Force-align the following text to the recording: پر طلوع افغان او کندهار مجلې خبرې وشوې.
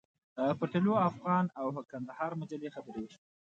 پر 0.57 0.67
طلوع 0.73 0.97
افغان 1.09 1.45
او 1.59 1.65
کندهار 1.91 2.31
مجلې 2.41 2.69
خبرې 2.75 3.01
وشوې. 3.03 3.21